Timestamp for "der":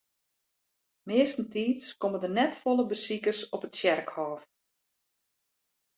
2.23-2.33